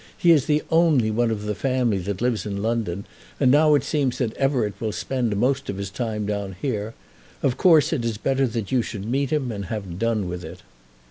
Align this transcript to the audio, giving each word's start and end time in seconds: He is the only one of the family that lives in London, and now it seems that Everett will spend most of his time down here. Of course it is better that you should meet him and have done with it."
He 0.17 0.31
is 0.31 0.47
the 0.47 0.63
only 0.71 1.11
one 1.11 1.29
of 1.29 1.43
the 1.45 1.53
family 1.53 1.99
that 1.99 2.21
lives 2.21 2.47
in 2.47 2.63
London, 2.63 3.05
and 3.39 3.51
now 3.51 3.75
it 3.75 3.83
seems 3.83 4.17
that 4.17 4.33
Everett 4.35 4.81
will 4.81 4.91
spend 4.91 5.35
most 5.37 5.69
of 5.69 5.77
his 5.77 5.91
time 5.91 6.25
down 6.25 6.55
here. 6.59 6.95
Of 7.43 7.55
course 7.55 7.93
it 7.93 8.03
is 8.03 8.17
better 8.17 8.47
that 8.47 8.71
you 8.71 8.81
should 8.81 9.05
meet 9.05 9.29
him 9.31 9.51
and 9.51 9.65
have 9.65 9.99
done 9.99 10.27
with 10.27 10.43
it." 10.43 10.63